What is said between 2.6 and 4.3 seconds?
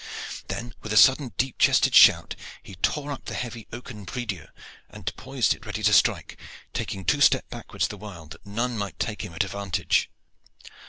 he tore up the heavy oaken prie